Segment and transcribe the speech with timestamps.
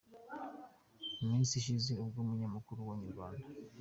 [1.19, 3.45] Mu minsi ishize ubwo umunyamakuru wa Inyarwanda.